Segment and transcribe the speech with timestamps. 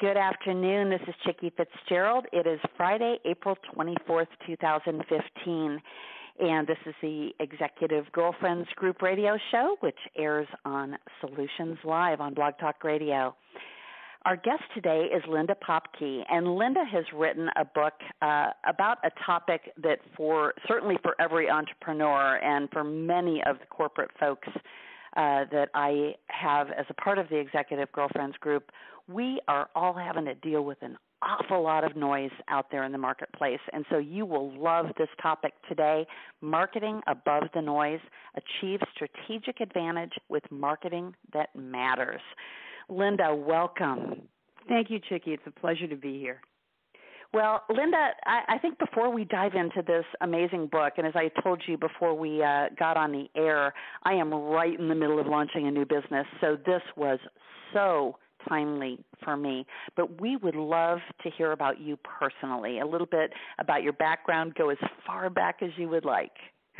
[0.00, 0.88] Good afternoon.
[0.88, 2.24] This is Chicke Fitzgerald.
[2.32, 5.82] It is Friday, April 24th, 2015,
[6.40, 12.32] and this is the Executive Girlfriends Group radio show, which airs on Solutions Live on
[12.32, 13.36] Blog Talk Radio.
[14.24, 17.92] Our guest today is Linda Popky, and Linda has written a book
[18.22, 23.66] uh, about a topic that, for certainly for every entrepreneur and for many of the
[23.66, 24.48] corporate folks
[25.16, 28.70] uh, that I have as a part of the Executive Girlfriends Group,
[29.08, 32.92] we are all having to deal with an awful lot of noise out there in
[32.92, 33.60] the marketplace.
[33.72, 36.06] And so you will love this topic today
[36.40, 38.00] marketing above the noise,
[38.36, 42.22] achieve strategic advantage with marketing that matters.
[42.88, 44.22] Linda, welcome.
[44.68, 45.26] Thank you, Chicke.
[45.26, 46.40] It's a pleasure to be here.
[47.32, 51.30] Well, Linda, I, I think before we dive into this amazing book, and as I
[51.42, 53.72] told you before we uh, got on the air,
[54.02, 56.26] I am right in the middle of launching a new business.
[56.40, 57.20] So this was
[57.72, 58.16] so
[58.48, 59.66] timely for me.
[59.96, 64.54] But we would love to hear about you personally, a little bit about your background.
[64.56, 66.32] Go as far back as you would like.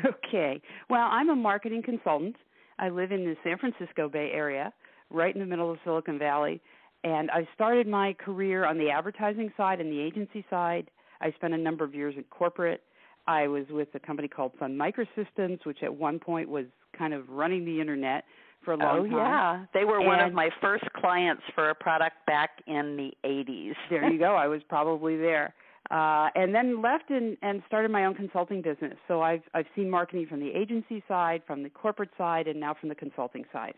[0.04, 0.62] Okay.
[0.88, 2.36] Well, I'm a marketing consultant.
[2.78, 4.72] I live in the San Francisco Bay Area,
[5.10, 6.60] right in the middle of Silicon Valley.
[7.04, 10.90] And I started my career on the advertising side and the agency side.
[11.20, 12.82] I spent a number of years in corporate.
[13.26, 17.28] I was with a company called Sun Microsystems, which at one point was kind of
[17.28, 18.24] running the internet
[18.64, 19.14] for a long oh, time.
[19.14, 22.96] Oh yeah, they were and one of my first clients for a product back in
[22.96, 23.74] the 80s.
[23.90, 24.34] there you go.
[24.34, 25.54] I was probably there.
[25.90, 28.94] Uh, and then left and, and started my own consulting business.
[29.08, 32.74] So I've I've seen marketing from the agency side, from the corporate side, and now
[32.78, 33.74] from the consulting side.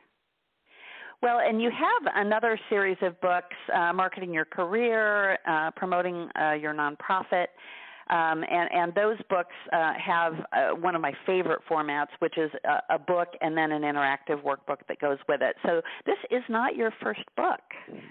[1.23, 6.55] Well, and you have another series of books, uh, marketing your career, uh, promoting uh,
[6.55, 7.47] your nonprofit.
[8.11, 12.51] Um, and, and those books uh, have uh, one of my favorite formats, which is
[12.65, 15.55] a, a book and then an interactive workbook that goes with it.
[15.65, 17.61] So this is not your first book.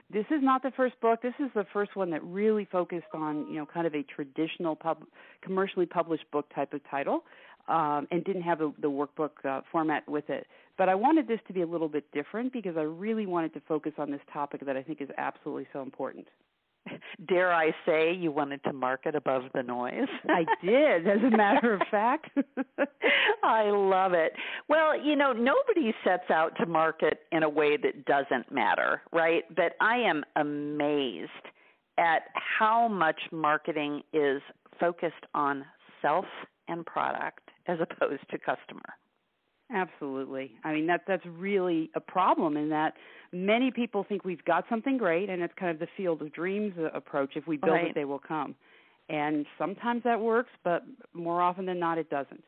[0.09, 1.21] This is not the first book.
[1.21, 4.73] This is the first one that really focused on, you know, kind of a traditional
[4.73, 5.03] pub,
[5.41, 7.25] commercially published book type of title,
[7.67, 10.47] um, and didn't have a, the workbook uh, format with it.
[10.77, 13.61] But I wanted this to be a little bit different because I really wanted to
[13.67, 16.27] focus on this topic that I think is absolutely so important.
[17.27, 20.07] Dare I say you wanted to market above the noise?
[20.29, 22.29] I did, as a matter of fact.
[23.43, 24.33] I love it.
[24.67, 29.43] Well, you know, nobody sets out to market in a way that doesn't matter, right?
[29.55, 31.29] But I am amazed
[31.97, 34.41] at how much marketing is
[34.79, 35.65] focused on
[36.01, 36.25] self
[36.67, 38.81] and product as opposed to customer.
[39.73, 40.51] Absolutely.
[40.63, 42.93] I mean that that's really a problem in that
[43.31, 46.73] many people think we've got something great and it's kind of the field of dreams
[46.93, 47.87] approach if we build right.
[47.87, 48.55] it they will come.
[49.09, 50.83] And sometimes that works, but
[51.13, 52.43] more often than not it doesn't.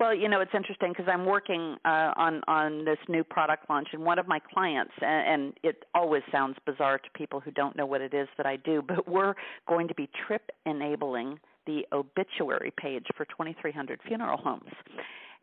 [0.00, 3.88] Well, you know, it's interesting because I'm working uh, on on this new product launch,
[3.92, 7.76] and one of my clients, and, and it always sounds bizarre to people who don't
[7.76, 9.34] know what it is that I do, but we're
[9.68, 14.72] going to be trip enabling the obituary page for 2,300 funeral homes,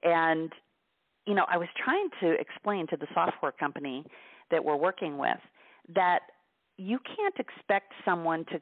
[0.04, 0.52] and
[1.30, 4.04] you know, I was trying to explain to the software company
[4.50, 5.38] that we're working with
[5.94, 6.22] that
[6.78, 8.60] you can't expect someone to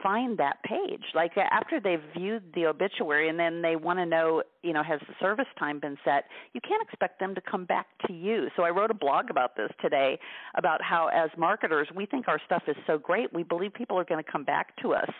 [0.00, 1.02] find that page.
[1.12, 5.00] Like after they've viewed the obituary and then they want to know you know has
[5.08, 8.46] the service time been set you can't expect them to come back to you.
[8.54, 10.20] So i wrote a blog about this today
[10.54, 14.04] about how as marketers we think our stuff is so great we believe people are
[14.04, 15.10] going to come back to us.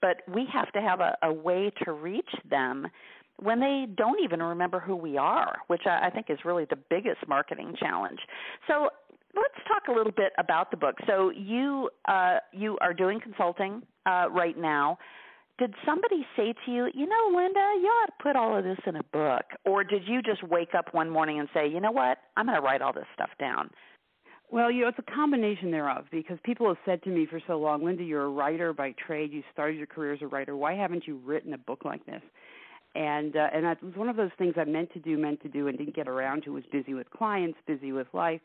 [0.00, 2.86] But we have to have a, a way to reach them
[3.42, 6.78] when they don't even remember who we are, which I, I think is really the
[6.88, 8.20] biggest marketing challenge.
[8.66, 8.90] So
[9.34, 10.96] let's talk a little bit about the book.
[11.06, 14.98] So you uh, you are doing consulting uh, right now.
[15.58, 18.78] Did somebody say to you, you know, Linda, you ought to put all of this
[18.86, 21.90] in a book, or did you just wake up one morning and say, you know
[21.90, 23.68] what, I'm going to write all this stuff down?
[24.50, 27.58] Well, you know, it's a combination thereof because people have said to me for so
[27.58, 29.32] long, Linda, you're a writer by trade.
[29.32, 30.56] You started your career as a writer.
[30.56, 32.22] Why haven't you written a book like this?
[32.94, 35.48] And uh, and that was one of those things I meant to do, meant to
[35.48, 36.52] do, and didn't get around to.
[36.52, 38.40] Was busy with clients, busy with life,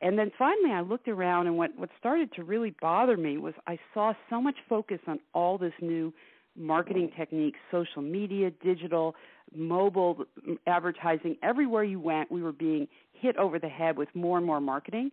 [0.00, 3.54] and then finally I looked around, and what what started to really bother me was
[3.66, 6.12] I saw so much focus on all this new
[6.56, 9.14] marketing techniques, social media, digital,
[9.54, 10.24] mobile
[10.66, 11.36] advertising.
[11.42, 15.10] Everywhere you went, we were being hit over the head with more and more marketing.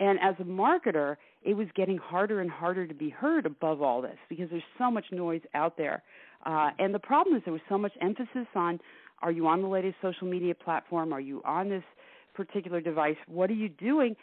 [0.00, 4.02] And as a marketer, it was getting harder and harder to be heard above all
[4.02, 6.02] this because there's so much noise out there.
[6.44, 8.80] Uh, and the problem is there was so much emphasis on
[9.22, 11.12] are you on the latest social media platform?
[11.12, 11.84] Are you on this
[12.34, 13.16] particular device?
[13.28, 14.16] What are you doing?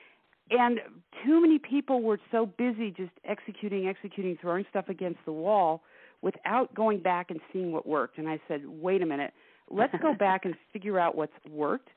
[0.51, 0.80] And
[1.25, 5.83] too many people were so busy just executing, executing, throwing stuff against the wall
[6.21, 8.18] without going back and seeing what worked.
[8.18, 9.31] And I said, wait a minute,
[9.69, 11.89] let's go back and figure out what's worked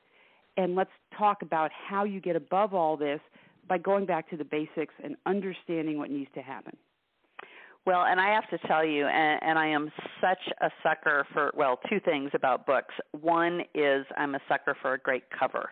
[0.55, 3.19] and let's talk about how you get above all this
[3.67, 6.77] by going back to the basics and understanding what needs to happen.
[7.85, 9.91] Well, and I have to tell you, and, and I am
[10.21, 12.93] such a sucker for, well, two things about books.
[13.11, 15.69] One is I'm a sucker for a great cover.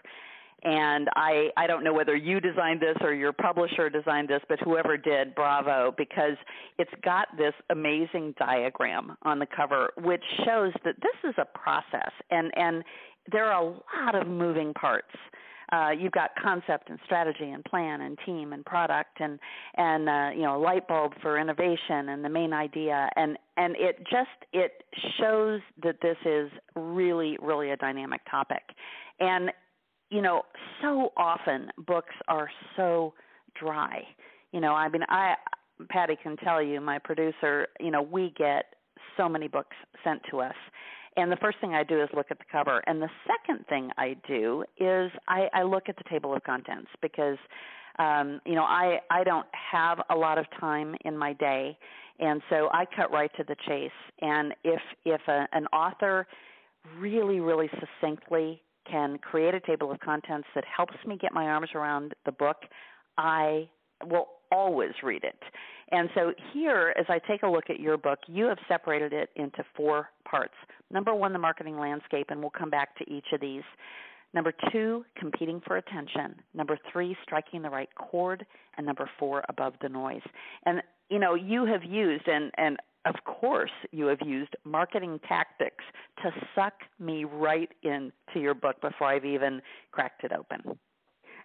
[0.63, 4.59] And I, I don't know whether you designed this or your publisher designed this, but
[4.59, 6.35] whoever did, bravo, because
[6.77, 12.11] it's got this amazing diagram on the cover, which shows that this is a process.
[12.29, 12.83] And, and
[13.31, 15.15] there are a lot of moving parts
[15.71, 19.39] uh, you've got concept and strategy and plan and team and product and
[19.77, 23.09] and uh, you know light bulb for innovation and the main idea.
[23.15, 24.83] And and it just it
[25.19, 28.63] shows that this is really really a dynamic topic.
[29.19, 29.51] And
[30.09, 30.43] you know
[30.81, 33.13] so often books are so
[33.59, 34.03] dry.
[34.51, 35.35] You know i mean i
[35.89, 38.65] patty can tell you my producer you know we get
[39.17, 40.55] so many books sent to us
[41.17, 42.81] and the first thing I do is look at the cover.
[42.87, 46.89] And the second thing I do is I, I look at the table of contents
[47.01, 47.37] because
[47.99, 51.77] um, you know I I don't have a lot of time in my day,
[52.19, 53.91] and so I cut right to the chase.
[54.21, 56.27] And if if a, an author
[56.97, 61.69] really really succinctly can create a table of contents that helps me get my arms
[61.75, 62.57] around the book,
[63.17, 63.69] I
[64.05, 65.39] will always read it.
[65.91, 69.29] And so here, as I take a look at your book, you have separated it
[69.35, 70.53] into four parts.
[70.89, 73.63] Number one, the marketing landscape, and we'll come back to each of these.
[74.33, 76.35] Number two, competing for attention.
[76.53, 78.45] Number three, striking the right chord.
[78.77, 80.21] And number four, above the noise.
[80.65, 85.83] And, you know, you have used, and, and of course, you have used marketing tactics
[86.23, 89.61] to suck me right into your book before I've even
[89.91, 90.77] cracked it open.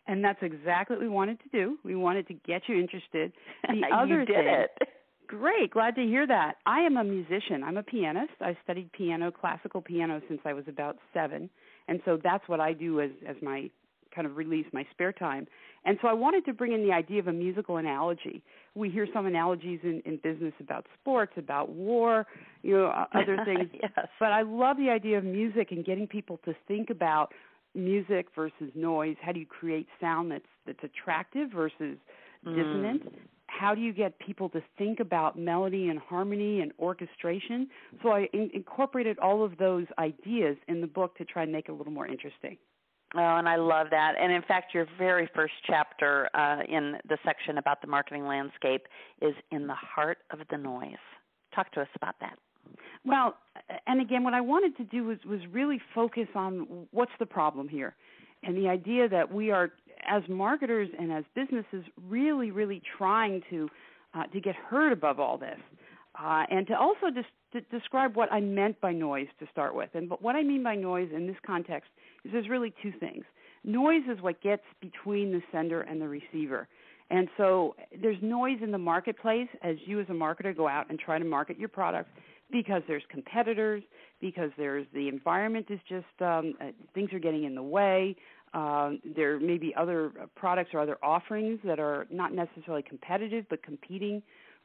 [0.08, 1.78] And that's exactly what we wanted to do.
[1.84, 3.32] We wanted to get you interested.
[3.68, 4.88] The other you did thing, it.
[5.26, 6.56] Great, glad to hear that.
[6.66, 7.64] I am a musician.
[7.64, 8.32] I'm a pianist.
[8.40, 11.50] I studied piano, classical piano, since I was about seven,
[11.88, 13.68] and so that's what I do as as my
[14.14, 15.46] kind of release my spare time.
[15.84, 18.42] And so I wanted to bring in the idea of a musical analogy.
[18.74, 22.26] We hear some analogies in, in business about sports, about war,
[22.62, 23.68] you know, other things.
[23.72, 24.08] yes.
[24.18, 27.32] But I love the idea of music and getting people to think about
[27.76, 29.16] music versus noise.
[29.20, 31.98] How do you create sound that's that's attractive versus
[32.46, 32.54] mm.
[32.54, 33.02] dissonant?
[33.46, 37.68] How do you get people to think about melody and harmony and orchestration?
[38.02, 41.68] So I in- incorporated all of those ideas in the book to try and make
[41.68, 42.58] it a little more interesting.
[43.14, 44.14] Oh, and I love that.
[44.20, 48.82] And in fact, your very first chapter uh, in the section about the marketing landscape
[49.22, 50.96] is in the heart of the noise.
[51.54, 52.36] Talk to us about that.
[53.04, 53.36] Well,
[53.86, 57.68] and again, what I wanted to do was was really focus on what's the problem
[57.68, 57.94] here,
[58.42, 59.70] and the idea that we are,
[60.08, 63.68] as marketers and as businesses, really, really trying to
[64.14, 65.58] uh, to get heard above all this,
[66.20, 69.90] uh, and to also just to describe what I meant by noise to start with.
[69.94, 71.90] And but what I mean by noise in this context
[72.24, 73.24] is there's really two things.
[73.64, 76.68] Noise is what gets between the sender and the receiver.
[77.10, 80.98] And so there's noise in the marketplace as you as a marketer go out and
[80.98, 82.10] try to market your product
[82.50, 83.82] because there's competitors,
[84.20, 88.16] because there's the environment is just um, uh, things are getting in the way.
[88.54, 93.62] Um, there may be other products or other offerings that are not necessarily competitive but
[93.62, 94.22] competing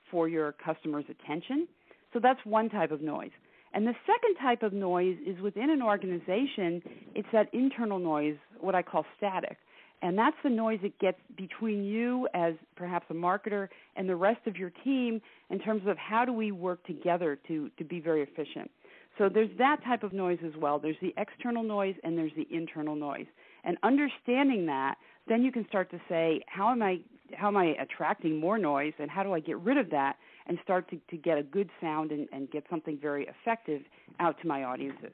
[0.10, 1.68] for your customers' attention.
[2.14, 3.32] So that's one type of noise.
[3.74, 6.82] And the second type of noise is within an organization,
[7.16, 9.58] it's that internal noise, what I call static.
[10.02, 14.48] And that's the noise that gets between you as perhaps a marketer and the rest
[14.48, 18.24] of your team in terms of how do we work together to, to be very
[18.24, 18.72] efficient.
[19.18, 20.80] So there's that type of noise as well.
[20.80, 23.28] There's the external noise and there's the internal noise.
[23.64, 24.96] And understanding that,
[25.28, 27.00] then you can start to say, how am I
[27.38, 30.58] how am I attracting more noise and how do I get rid of that and
[30.64, 33.82] start to, to get a good sound and, and get something very effective
[34.20, 35.14] out to my audiences.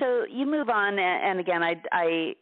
[0.00, 2.34] So you move on, and again, I, I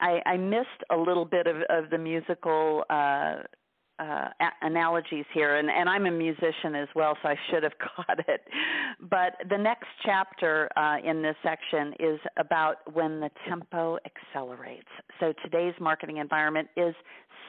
[0.00, 3.36] I, I missed a little bit of, of the musical uh,
[3.98, 4.28] uh,
[4.62, 8.42] analogies here, and, and I'm a musician as well, so I should have caught it.
[9.00, 14.88] But the next chapter uh, in this section is about when the tempo accelerates.
[15.20, 16.94] So today's marketing environment is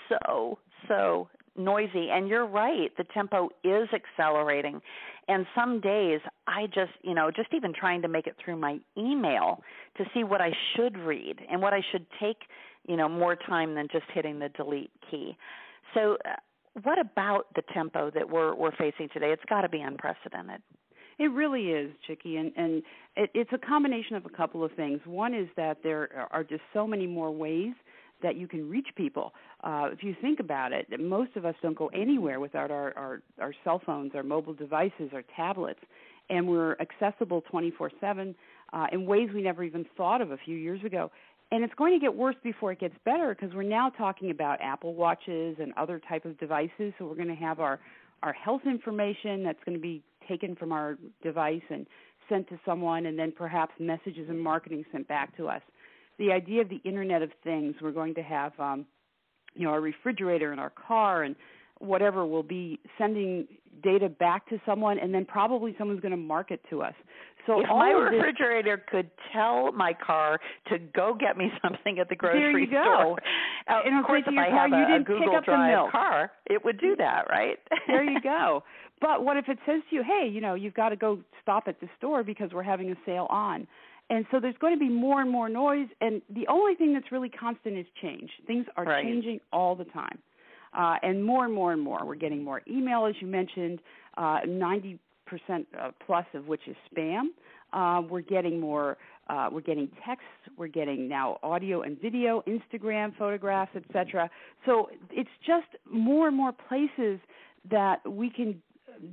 [0.09, 4.81] so, so noisy, and you're right, the tempo is accelerating.
[5.27, 8.77] And some days I just, you know, just even trying to make it through my
[8.97, 9.61] email
[9.97, 12.37] to see what I should read and what I should take,
[12.87, 15.35] you know, more time than just hitting the delete key.
[15.93, 16.35] So, uh,
[16.83, 19.31] what about the tempo that we're we're facing today?
[19.31, 20.61] It's got to be unprecedented.
[21.17, 22.83] It really is, Chicke, and and
[23.15, 24.99] it, it's a combination of a couple of things.
[25.05, 27.73] One is that there are just so many more ways
[28.21, 29.33] that you can reach people.
[29.63, 33.21] Uh, if you think about it, most of us don't go anywhere without our, our,
[33.39, 35.79] our cell phones, our mobile devices, our tablets,
[36.29, 38.35] and we're accessible 24 7
[38.73, 41.11] uh, in ways we never even thought of a few years ago.
[41.51, 44.59] and it's going to get worse before it gets better because we're now talking about
[44.61, 46.93] Apple watches and other type of devices.
[46.97, 47.79] So we're going to have our
[48.23, 51.85] our health information that's going to be taken from our device and
[52.27, 55.61] sent to someone, and then perhaps messages and marketing sent back to us.
[56.17, 58.85] The idea of the Internet of Things, we're going to have, um,
[59.53, 61.35] you know, our refrigerator and our car and
[61.79, 63.47] whatever will be sending
[63.83, 66.93] data back to someone, and then probably someone's going to market to us.
[67.45, 72.09] So if my refrigerator this, could tell my car to go get me something at
[72.09, 73.17] the grocery there you store,
[73.67, 73.81] go.
[73.85, 77.25] And of course, if I have a, a, Google Drive car, it would do that,
[77.29, 77.57] right?
[77.87, 78.63] there you go.
[79.01, 81.65] But what if it says to you, "Hey, you know, you've got to go stop
[81.67, 83.67] at the store because we're having a sale on."
[84.09, 87.11] And so there's going to be more and more noise, and the only thing that's
[87.11, 88.29] really constant is change.
[88.45, 89.03] Things are right.
[89.03, 90.19] changing all the time,
[90.77, 92.05] uh, and more and more and more.
[92.05, 93.79] We're getting more email, as you mentioned,
[94.17, 97.29] uh, 90% uh, plus of which is spam.
[97.73, 98.97] Uh, we're getting more.
[99.27, 100.27] Uh, we're getting texts.
[100.55, 104.29] We're getting now audio and video, Instagram, photographs, etc.
[104.67, 107.19] So it's just more and more places
[107.71, 108.61] that we can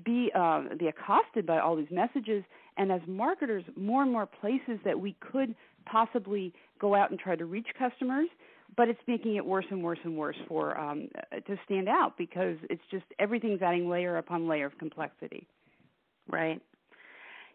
[0.05, 2.45] be uh, be accosted by all these messages,
[2.77, 5.55] and as marketers, more and more places that we could
[5.87, 8.29] possibly go out and try to reach customers.
[8.75, 11.09] But it's making it worse and worse and worse for um,
[11.47, 15.47] to stand out because it's just everything's adding layer upon layer of complexity.
[16.31, 16.59] Right.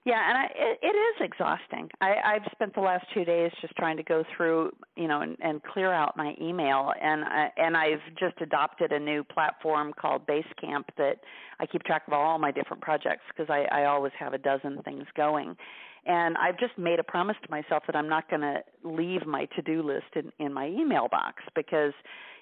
[0.07, 1.89] Yeah, and I, it, it is exhausting.
[1.99, 5.35] I, I've spent the last two days just trying to go through, you know, and,
[5.41, 10.25] and clear out my email, and I, and I've just adopted a new platform called
[10.25, 11.15] Basecamp that
[11.59, 14.81] I keep track of all my different projects because I, I always have a dozen
[14.83, 15.57] things going,
[16.05, 19.43] and I've just made a promise to myself that I'm not going to leave my
[19.57, 21.91] to-do list in, in my email box because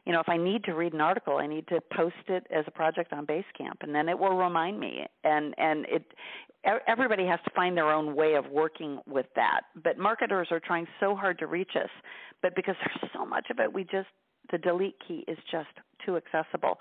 [0.06, 2.64] you know, if I need to read an article, I need to post it as
[2.68, 5.06] a project on Basecamp, and then it will remind me.
[5.24, 6.04] And and it,
[6.88, 9.62] everybody has to find their own way of working with that.
[9.84, 11.90] But marketers are trying so hard to reach us,
[12.42, 14.08] but because there's so much of it, we just
[14.52, 15.70] the delete key is just
[16.06, 16.78] too accessible.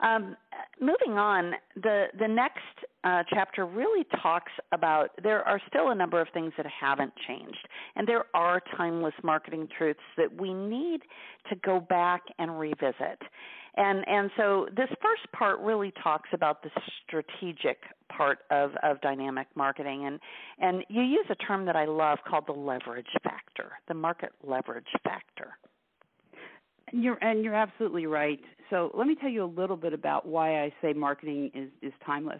[0.00, 0.36] Um,
[0.80, 2.58] moving on, the the next
[3.04, 7.68] uh, chapter really talks about there are still a number of things that haven't changed,
[7.96, 11.02] and there are timeless marketing truths that we need
[11.48, 13.20] to go back and revisit.
[13.76, 16.70] And and so this first part really talks about the
[17.06, 17.78] strategic
[18.08, 20.20] part of, of dynamic marketing and
[20.60, 24.86] and you use a term that I love called the leverage factor, the market leverage
[25.02, 25.56] factor.
[26.96, 28.38] You're and you're absolutely right.
[28.70, 31.92] So let me tell you a little bit about why I say marketing is is
[32.06, 32.38] timeless.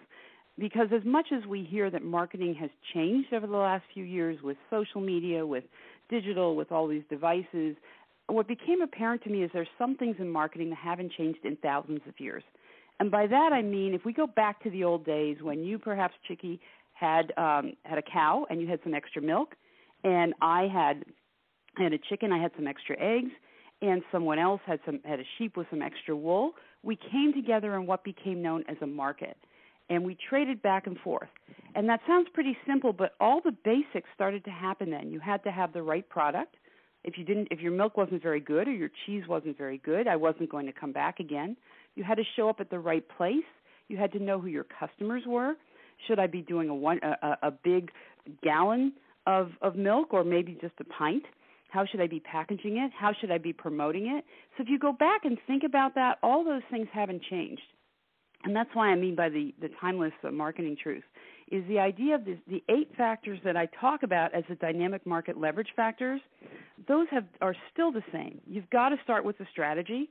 [0.56, 4.38] Because as much as we hear that marketing has changed over the last few years
[4.44, 5.64] with social media, with
[6.08, 7.74] digital, with all these devices,
[8.28, 11.56] what became apparent to me is there's some things in marketing that haven't changed in
[11.56, 12.44] thousands of years.
[13.00, 15.80] And by that I mean if we go back to the old days when you
[15.80, 16.60] perhaps Chicke
[16.92, 19.56] had um had a cow and you had some extra milk
[20.04, 21.04] and I had
[21.76, 23.32] I had a chicken, I had some extra eggs
[23.84, 27.74] and someone else had some had a sheep with some extra wool, we came together
[27.74, 29.36] in what became known as a market.
[29.90, 31.28] And we traded back and forth.
[31.74, 35.10] And that sounds pretty simple, but all the basics started to happen then.
[35.10, 36.56] You had to have the right product.
[37.04, 40.08] If you didn't if your milk wasn't very good or your cheese wasn't very good,
[40.08, 41.56] I wasn't going to come back again.
[41.94, 43.44] You had to show up at the right place.
[43.88, 45.54] You had to know who your customers were.
[46.06, 47.90] Should I be doing a one a, a big
[48.42, 48.94] gallon
[49.26, 51.24] of of milk or maybe just a pint?
[51.74, 52.92] How should I be packaging it?
[52.96, 54.24] How should I be promoting it?
[54.56, 57.62] So if you go back and think about that, all those things haven't changed.
[58.44, 61.02] And that's why I mean by the, the timeless marketing truth
[61.50, 65.04] is the idea of this, the eight factors that I talk about as the dynamic
[65.04, 66.20] market leverage factors.
[66.86, 68.40] Those have are still the same.
[68.46, 70.08] You've got to start with the strategy,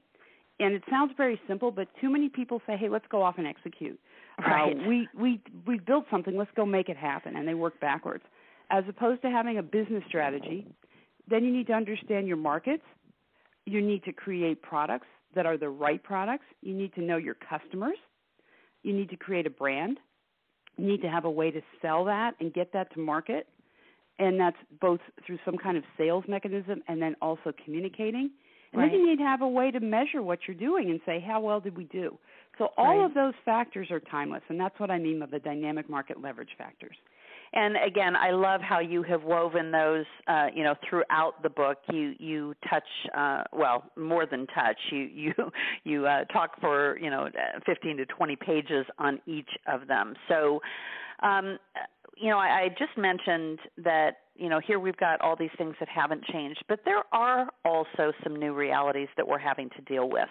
[0.60, 3.48] and it sounds very simple, but too many people say, "Hey, let's go off and
[3.48, 4.00] execute."
[4.39, 4.77] Uh, right.
[4.77, 6.38] Uh, we we we built something.
[6.38, 8.24] Let's go make it happen, and they work backwards,
[8.70, 10.67] as opposed to having a business strategy
[11.29, 12.83] then you need to understand your markets.
[13.65, 16.45] You need to create products that are the right products.
[16.61, 17.97] You need to know your customers.
[18.83, 19.99] You need to create a brand.
[20.77, 23.47] You need to have a way to sell that and get that to market.
[24.19, 28.29] And that's both through some kind of sales mechanism and then also communicating.
[28.71, 28.91] And right.
[28.91, 31.39] then you need to have a way to measure what you're doing and say, how
[31.39, 32.17] well did we do?
[32.57, 33.05] So all right.
[33.05, 36.51] of those factors are timeless, and that's what I mean by the dynamic market leverage
[36.57, 36.95] factors.
[37.53, 41.77] And again, I love how you have woven those, uh, you know, throughout the book.
[41.91, 42.83] You you touch,
[43.15, 44.77] uh, well, more than touch.
[44.91, 45.33] You you
[45.83, 47.29] you uh, talk for you know
[47.65, 50.15] 15 to 20 pages on each of them.
[50.27, 50.62] So,
[51.22, 51.60] um,
[52.17, 55.75] you know, I, I just mentioned that you know here we've got all these things
[55.79, 60.10] that haven't changed but there are also some new realities that we're having to deal
[60.10, 60.29] with.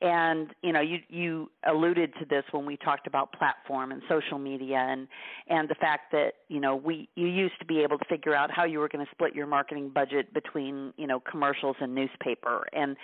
[0.00, 4.38] And you know you you alluded to this when we talked about platform and social
[4.38, 5.08] media and
[5.48, 8.50] and the fact that you know we you used to be able to figure out
[8.50, 12.66] how you were going to split your marketing budget between you know commercials and newspaper.
[12.72, 12.96] And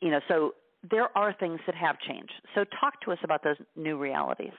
[0.00, 0.54] you know so
[0.88, 2.32] there are things that have changed.
[2.54, 4.52] So talk to us about those new realities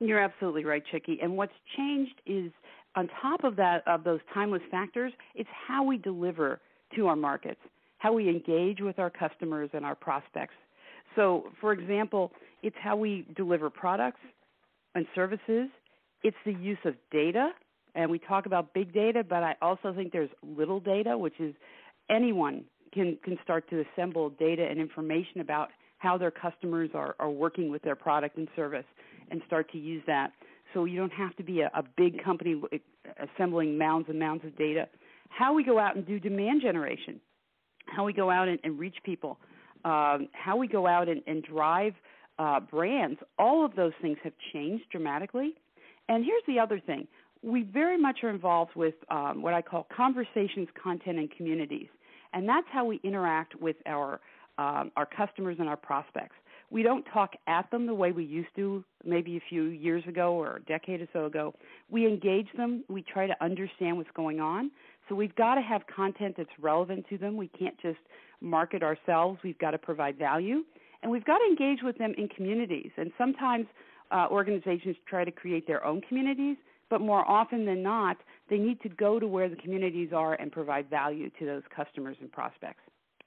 [0.00, 2.50] you're absolutely right Chicke and what's changed is
[2.96, 6.60] on top of that of those timeless factors it's how we deliver
[6.96, 7.60] to our markets
[8.00, 10.54] how we engage with our customers and our prospects.
[11.16, 14.20] So, for example, it's how we deliver products
[14.94, 15.68] and services.
[16.22, 17.50] It's the use of data,
[17.94, 21.54] and we talk about big data, but I also think there's little data, which is
[22.08, 27.30] anyone can can start to assemble data and information about how their customers are, are
[27.30, 28.86] working with their product and service
[29.30, 30.32] and start to use that.
[30.74, 32.60] So you don't have to be a, a big company
[33.34, 34.88] assembling mounds and mounds of data.
[35.28, 37.20] How we go out and do demand generation,
[37.86, 39.38] how we go out and, and reach people,
[39.84, 41.94] um, how we go out and, and drive
[42.38, 45.54] uh, brands, all of those things have changed dramatically.
[46.08, 47.06] And here's the other thing
[47.42, 51.88] we very much are involved with um, what I call conversations, content, and communities.
[52.32, 54.20] And that's how we interact with our,
[54.58, 56.34] um, our customers and our prospects.
[56.70, 60.34] We don't talk at them the way we used to maybe a few years ago
[60.34, 61.54] or a decade or so ago.
[61.90, 62.84] We engage them.
[62.88, 64.70] We try to understand what's going on.
[65.08, 67.36] So we've got to have content that's relevant to them.
[67.36, 67.98] We can't just
[68.40, 69.40] market ourselves.
[69.42, 70.62] We've got to provide value,
[71.02, 72.92] and we've got to engage with them in communities.
[72.96, 73.66] And sometimes
[74.12, 76.56] uh, organizations try to create their own communities,
[76.88, 80.52] but more often than not, they need to go to where the communities are and
[80.52, 82.82] provide value to those customers and prospects.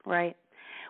[0.06, 0.36] Right.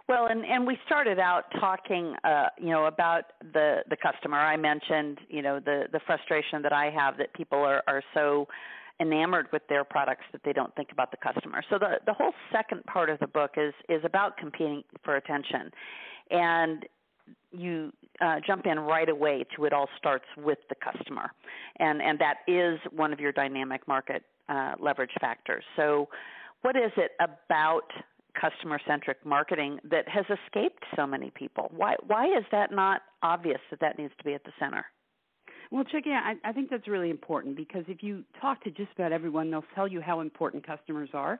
[0.09, 4.37] Well, and and we started out talking, uh, you know, about the the customer.
[4.37, 8.47] I mentioned, you know, the the frustration that I have that people are are so
[8.99, 11.63] enamored with their products that they don't think about the customer.
[11.69, 15.71] So the the whole second part of the book is is about competing for attention,
[16.29, 16.85] and
[17.51, 21.31] you uh, jump in right away to it all starts with the customer,
[21.79, 25.63] and and that is one of your dynamic market uh, leverage factors.
[25.77, 26.09] So,
[26.61, 27.89] what is it about
[28.39, 31.71] customer centric marketing that has escaped so many people?
[31.75, 34.85] Why why is that not obvious that that needs to be at the center?
[35.71, 39.11] Well, Chicke, I, I think that's really important because if you talk to just about
[39.11, 41.39] everyone, they'll tell you how important customers are.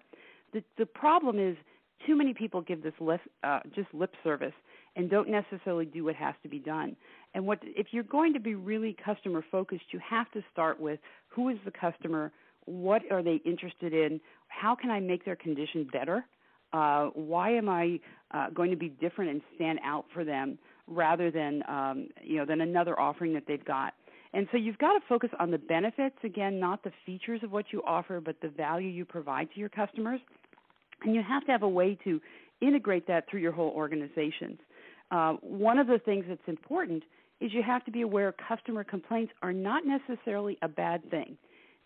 [0.54, 1.56] The the problem is
[2.06, 4.54] too many people give this lip, uh, just lip service
[4.96, 6.96] and don't necessarily do what has to be done.
[7.34, 11.00] And what if you're going to be really customer focused, you have to start with
[11.28, 12.32] who is the customer,
[12.66, 16.26] what are they interested in, how can I make their condition better,
[16.74, 18.00] uh, why am I
[18.32, 20.58] uh, going to be different and stand out for them
[20.88, 23.94] rather than um, you know than another offering that they've got.
[24.34, 27.66] And so you've got to focus on the benefits, again, not the features of what
[27.72, 30.20] you offer, but the value you provide to your customers.
[31.04, 32.20] And you have to have a way to
[32.60, 34.58] integrate that through your whole organizations.
[35.12, 37.04] Uh, one of the things that's important
[37.42, 41.38] is you have to be aware customer complaints are not necessarily a bad thing.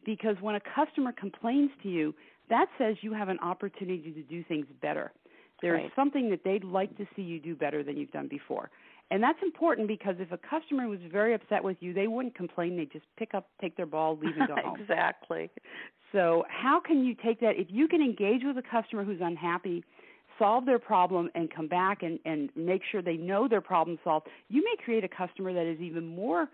[0.06, 2.16] Because when a customer complains to you,
[2.50, 5.12] that says you have an opportunity to do things better.
[5.62, 5.92] There's right.
[5.96, 8.70] something that they'd like to see you do better than you've done before.
[9.10, 12.76] And that's important because if a customer was very upset with you, they wouldn't complain.
[12.76, 14.80] They'd just pick up, take their ball, leave, and go home.
[14.80, 15.50] exactly.
[16.12, 17.56] So, how can you take that?
[17.58, 19.84] If you can engage with a customer who's unhappy,
[20.38, 24.28] solve their problem, and come back and, and make sure they know their problem solved,
[24.50, 26.48] you may create a customer that is even more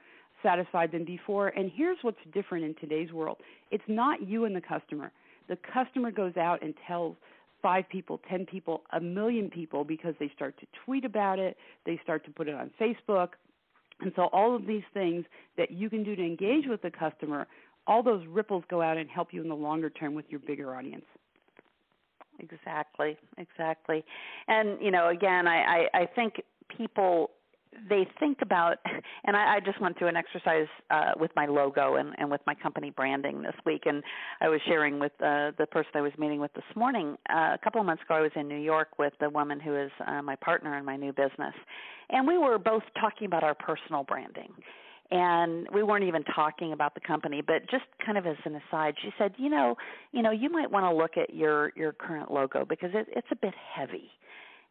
[0.44, 1.50] satisfied than before.
[1.50, 3.38] And here's what's different in today's world
[3.72, 5.12] it's not you and the customer.
[5.48, 7.16] The customer goes out and tells
[7.62, 12.00] five people, ten people, a million people because they start to tweet about it, they
[12.04, 13.30] start to put it on Facebook.
[14.02, 15.26] And so all of these things
[15.58, 17.48] that you can do to engage with the customer,
[17.88, 20.76] all those ripples go out and help you in the longer term with your bigger
[20.76, 21.06] audience.
[22.40, 24.04] Exactly, exactly.
[24.48, 26.42] And you know, again, I, I, I think
[26.76, 27.32] people
[27.90, 28.78] they think about
[29.26, 32.42] and I, I just went through an exercise uh, with my logo and, and with
[32.48, 34.04] my company branding this week and
[34.42, 37.60] I was sharing with uh, the person I was meeting with this morning uh, a
[37.64, 40.22] couple of months ago I was in New York with the woman who is uh,
[40.22, 41.54] my partner in my new business
[42.10, 44.52] and we were both talking about our personal branding
[45.12, 48.96] and we weren't even talking about the company but just kind of as an aside
[49.02, 49.76] she said you know
[50.12, 53.28] you know you might want to look at your your current logo because it, it's
[53.32, 54.10] a bit heavy.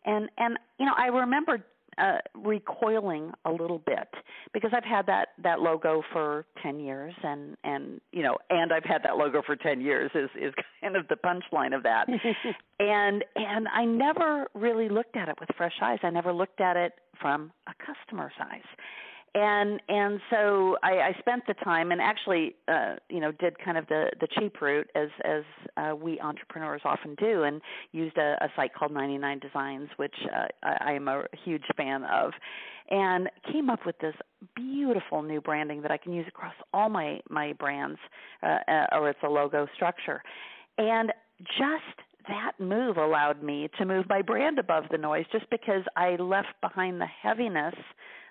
[0.05, 1.65] And and you know I remember
[1.98, 4.09] uh, recoiling a little bit
[4.52, 8.85] because I've had that that logo for 10 years and and you know and I've
[8.85, 12.09] had that logo for 10 years is is kind of the punchline of that.
[12.81, 15.98] and and I never really looked at it with fresh eyes.
[16.02, 18.64] I never looked at it from a customer's eyes.
[19.35, 23.79] And and so I, I spent the time and actually uh, you know did kind
[23.79, 25.42] of the the cheap route as as
[25.77, 27.61] uh, we entrepreneurs often do and
[27.92, 32.05] used a, a site called 99 Designs which uh, I, I am a huge fan
[32.05, 32.33] of
[32.90, 34.14] and came up with this
[34.55, 37.99] beautiful new branding that I can use across all my my brands
[38.42, 40.23] uh, uh, or it's a logo structure.
[40.79, 45.82] And just that move allowed me to move my brand above the noise just because
[45.96, 47.74] I left behind the heaviness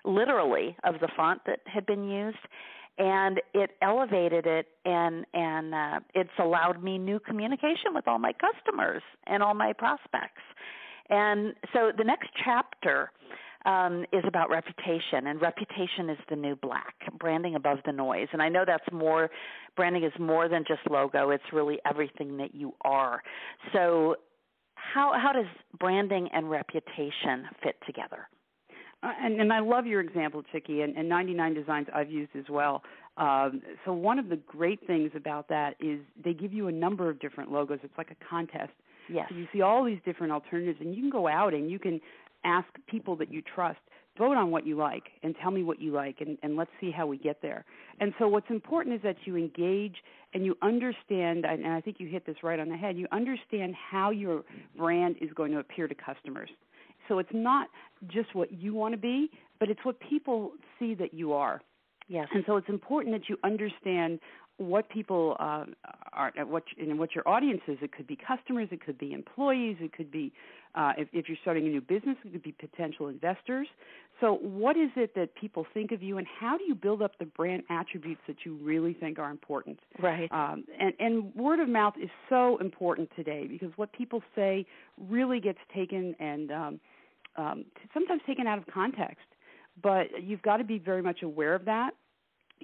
[0.04, 2.38] literally of the font that had been used
[2.98, 8.32] and it elevated it and and uh, it's allowed me new communication with all my
[8.32, 10.42] customers and all my prospects
[11.08, 13.10] and so the next chapter
[13.64, 18.28] um, is about reputation, and reputation is the new black, branding above the noise.
[18.32, 19.30] And I know that's more,
[19.76, 23.22] branding is more than just logo, it's really everything that you are.
[23.72, 24.16] So,
[24.74, 25.46] how, how does
[25.78, 28.28] branding and reputation fit together?
[29.02, 32.44] Uh, and, and I love your example, Chicke, and, and 99 Designs I've used as
[32.50, 32.82] well.
[33.16, 37.10] Um, so one of the great things about that is they give you a number
[37.10, 37.78] of different logos.
[37.82, 38.72] It's like a contest.
[39.08, 39.26] Yes.
[39.28, 42.00] So you see all these different alternatives, and you can go out and you can
[42.44, 43.80] ask people that you trust
[44.18, 46.90] vote on what you like and tell me what you like and, and let's see
[46.90, 47.64] how we get there.
[48.00, 49.96] And so what's important is that you engage
[50.34, 53.74] and you understand and I think you hit this right on the head, you understand
[53.74, 54.42] how your
[54.76, 56.50] brand is going to appear to customers.
[57.08, 57.68] So it's not
[58.08, 61.60] just what you want to be, but it's what people see that you are.
[62.08, 62.28] Yes.
[62.34, 64.18] And so it's important that you understand
[64.68, 65.64] what people uh,
[66.12, 67.78] are, what know, what your audience is.
[67.82, 70.32] It could be customers, it could be employees, it could be
[70.74, 73.68] uh, if, if you're starting a new business, it could be potential investors.
[74.20, 77.18] So, what is it that people think of you, and how do you build up
[77.18, 79.80] the brand attributes that you really think are important?
[80.00, 80.30] Right.
[80.32, 84.64] Um, and, and word of mouth is so important today because what people say
[84.96, 86.80] really gets taken and um,
[87.36, 89.26] um, sometimes taken out of context.
[89.82, 91.92] But you've got to be very much aware of that.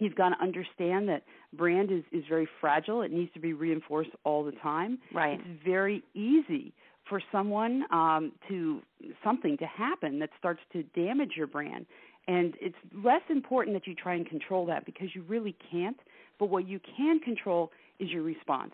[0.01, 3.03] You've got to understand that brand is, is very fragile.
[3.03, 4.99] It needs to be reinforced all the time.
[5.13, 5.41] Right.
[5.41, 6.73] It's very easy
[7.09, 8.81] for someone um, to
[9.25, 11.87] something to happen that starts to damage your brand.
[12.27, 15.97] And it's less important that you try and control that because you really can't.
[16.39, 18.73] But what you can control is your response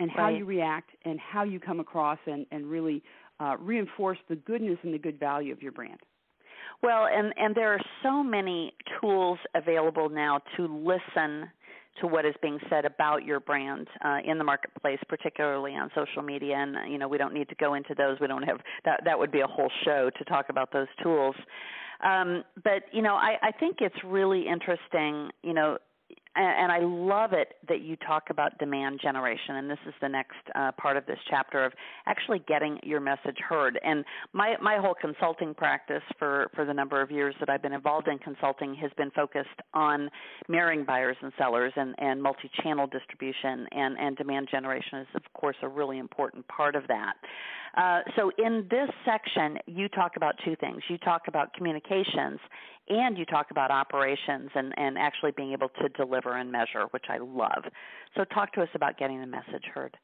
[0.00, 0.38] and how right.
[0.38, 3.02] you react and how you come across and, and really
[3.40, 5.98] uh, reinforce the goodness and the good value of your brand.
[6.82, 11.50] Well, and and there are so many tools available now to listen
[12.00, 16.22] to what is being said about your brand uh, in the marketplace, particularly on social
[16.22, 16.56] media.
[16.56, 18.18] And you know, we don't need to go into those.
[18.20, 19.02] We don't have that.
[19.04, 21.36] That would be a whole show to talk about those tools.
[22.04, 25.30] Um, but you know, I, I think it's really interesting.
[25.42, 25.78] You know,
[26.36, 30.36] and I love it that you talk about demand generation, and this is the next
[30.54, 31.72] uh, part of this chapter of
[32.06, 33.78] actually getting your message heard.
[33.84, 37.72] And my my whole consulting practice for for the number of years that I've been
[37.72, 40.10] involved in consulting has been focused on
[40.48, 45.56] marrying buyers and sellers and and multi-channel distribution, and and demand generation is of course
[45.62, 47.14] a really important part of that.
[47.76, 50.82] Uh, so in this section, you talk about two things.
[50.88, 52.38] You talk about communications
[52.88, 57.06] and you talk about operations and, and actually being able to deliver and measure, which
[57.08, 57.64] I love.
[58.16, 59.96] So talk to us about getting the message heard.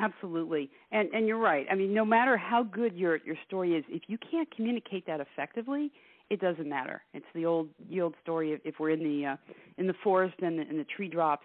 [0.00, 1.66] Absolutely, and and you're right.
[1.70, 5.20] I mean, no matter how good your your story is, if you can't communicate that
[5.20, 5.92] effectively,
[6.30, 7.02] it doesn't matter.
[7.12, 8.58] It's the old the old story.
[8.64, 9.36] If we're in the uh,
[9.78, 11.44] in the forest and the, and the tree drops,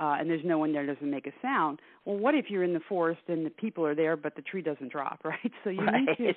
[0.00, 1.80] uh, and there's no one there doesn't make a sound.
[2.04, 4.62] Well, what if you're in the forest and the people are there, but the tree
[4.62, 5.52] doesn't drop, right?
[5.62, 6.18] So you right.
[6.18, 6.34] need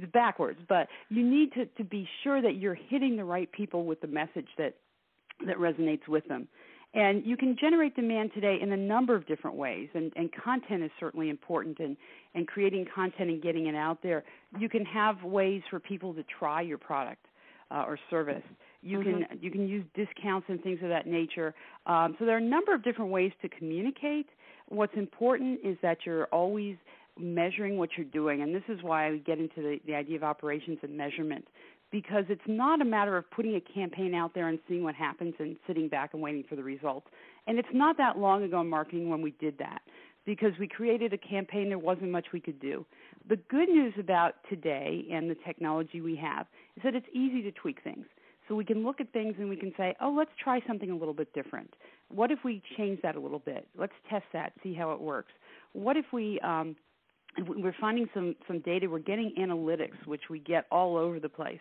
[0.00, 3.84] to backwards, but you need to, to be sure that you're hitting the right people
[3.84, 4.74] with the message that
[5.46, 6.46] that resonates with them.
[6.94, 10.84] And you can generate demand today in a number of different ways, and, and content
[10.84, 11.80] is certainly important.
[11.80, 11.96] And,
[12.36, 14.22] and creating content and getting it out there,
[14.58, 17.26] you can have ways for people to try your product
[17.72, 18.44] uh, or service.
[18.84, 19.22] You mm-hmm.
[19.22, 21.54] can you can use discounts and things of that nature.
[21.86, 24.26] Um, so there are a number of different ways to communicate.
[24.68, 26.76] What's important is that you're always
[27.18, 30.22] measuring what you're doing, and this is why we get into the, the idea of
[30.22, 31.46] operations and measurement,
[31.90, 35.34] because it's not a matter of putting a campaign out there and seeing what happens
[35.38, 37.06] and sitting back and waiting for the results.
[37.46, 39.80] And it's not that long ago in marketing when we did that,
[40.26, 42.84] because we created a campaign, there wasn't much we could do.
[43.28, 47.52] The good news about today and the technology we have is that it's easy to
[47.52, 48.06] tweak things.
[48.48, 50.96] So we can look at things and we can say, oh, let's try something a
[50.96, 51.72] little bit different.
[52.14, 53.66] What if we change that a little bit?
[53.76, 55.32] Let's test that, see how it works.
[55.72, 56.76] What if we um,
[57.46, 61.60] we're finding some some data we're getting analytics which we get all over the place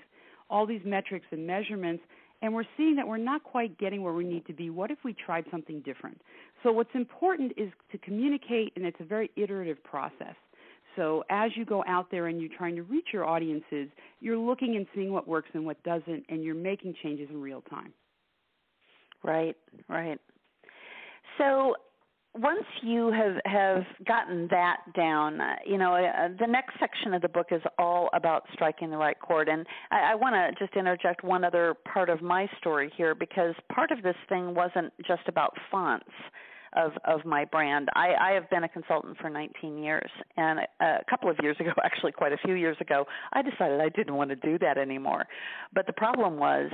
[0.50, 2.04] all these metrics and measurements
[2.41, 5.00] and we're seeing that we're not quite getting where we need to be what if
[5.04, 6.22] we tried something different
[6.62, 10.36] so what's important is to communicate and it's a very iterative process
[10.95, 14.75] So as you go out there and you're trying to reach your audiences, you're looking
[14.75, 17.93] and seeing what works and what doesn't, and you're making changes in real time.
[19.23, 19.56] Right,
[19.88, 20.19] right.
[21.38, 21.75] So
[22.36, 27.21] once you have have gotten that down, uh, you know, uh, the next section of
[27.21, 29.47] the book is all about striking the right chord.
[29.47, 33.53] And I, I want to just interject one other part of my story here because
[33.71, 36.10] part of this thing wasn't just about fonts
[36.75, 37.89] of of my brand.
[37.95, 41.57] I, I have been a consultant for 19 years, and a, a couple of years
[41.59, 44.77] ago, actually quite a few years ago, I decided I didn't want to do that
[44.77, 45.25] anymore.
[45.73, 46.71] But the problem was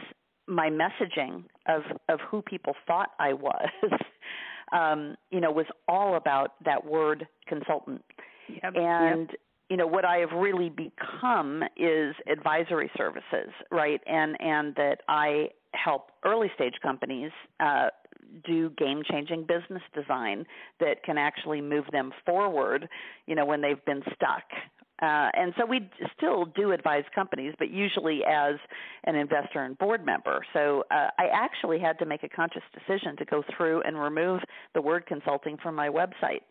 [0.47, 3.69] my messaging of of who people thought I was,
[4.71, 8.03] um, you know, was all about that word consultant,
[8.47, 9.29] yep, and.
[9.29, 9.39] Yep
[9.71, 14.01] you know what I have really become is advisory services, right?
[14.07, 17.89] And and that I help early stage companies uh,
[18.45, 20.45] do game changing business design
[20.79, 22.87] that can actually move them forward
[23.25, 24.43] you know when they've been stuck
[25.01, 28.55] uh, and so we still do advise companies, but usually as
[29.05, 30.41] an investor and board member.
[30.51, 34.41] So uh, I actually had to make a conscious decision to go through and remove
[34.73, 36.41] the word consulting from my website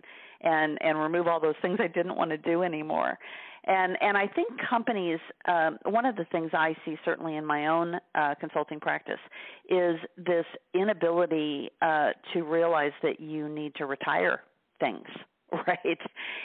[0.41, 3.19] and and remove all those things I didn't want to do anymore.
[3.67, 7.67] And and I think companies, um, one of the things I see certainly in my
[7.67, 9.21] own uh, consulting practice
[9.69, 14.43] is this inability uh, to realize that you need to retire
[14.81, 15.07] things
[15.67, 15.99] right?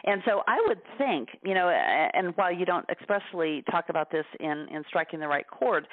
[0.05, 4.25] And so i would think you know and while you don't expressly talk about this
[4.39, 5.87] in in striking the right chord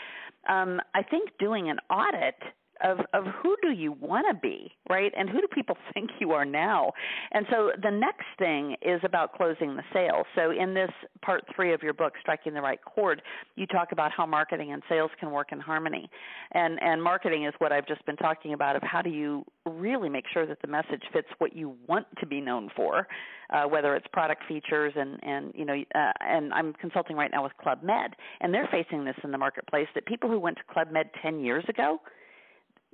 [0.48, 2.36] um i think doing an audit
[2.82, 5.12] of of who do you want to be, right?
[5.16, 6.92] And who do people think you are now?
[7.32, 10.24] And so the next thing is about closing the sale.
[10.34, 10.90] So in this
[11.22, 13.22] part 3 of your book Striking the Right Chord,
[13.56, 16.08] you talk about how marketing and sales can work in harmony.
[16.52, 20.08] And and marketing is what I've just been talking about of how do you really
[20.08, 23.06] make sure that the message fits what you want to be known for,
[23.50, 27.42] uh, whether it's product features and and you know uh, and I'm consulting right now
[27.42, 30.64] with Club Med and they're facing this in the marketplace that people who went to
[30.72, 32.00] Club Med 10 years ago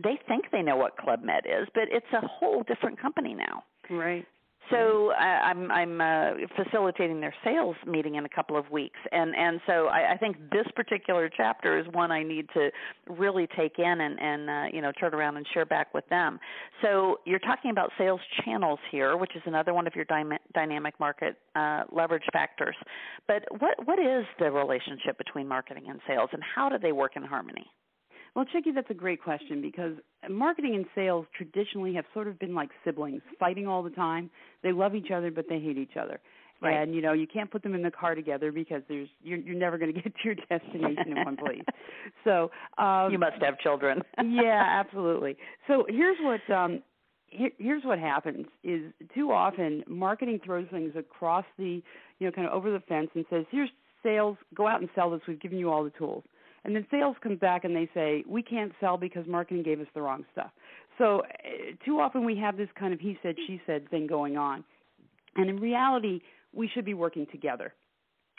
[0.02, 3.64] they think they know what Club Med is, but it's a whole different company now.
[3.90, 4.26] Right.
[4.70, 9.34] So I, I'm I'm uh, facilitating their sales meeting in a couple of weeks, and
[9.36, 12.70] and so I, I think this particular chapter is one I need to
[13.08, 16.40] really take in and and uh, you know turn around and share back with them.
[16.82, 20.98] So you're talking about sales channels here, which is another one of your dy- dynamic
[20.98, 22.76] market uh, leverage factors.
[23.28, 27.12] But what what is the relationship between marketing and sales, and how do they work
[27.14, 27.66] in harmony?
[28.36, 29.94] Well, Chicke, that's a great question because
[30.28, 34.28] marketing and sales traditionally have sort of been like siblings, fighting all the time.
[34.62, 36.20] They love each other, but they hate each other.
[36.60, 36.74] Right.
[36.74, 39.56] And you know you can't put them in the car together because there's you're, you're
[39.56, 41.62] never going to get to your destination in one place.
[42.24, 44.02] So um, you must have children.
[44.24, 45.38] yeah, absolutely.
[45.66, 46.82] So here's what um,
[47.28, 48.82] here, here's what happens is
[49.14, 51.82] too often marketing throws things across the
[52.18, 53.70] you know kind of over the fence and says here's
[54.02, 56.22] sales go out and sell this we've given you all the tools
[56.66, 59.86] and then sales comes back and they say, we can't sell because marketing gave us
[59.94, 60.50] the wrong stuff.
[60.98, 64.36] So uh, too often we have this kind of he said, she said thing going
[64.36, 64.64] on.
[65.36, 66.20] And in reality,
[66.52, 67.72] we should be working together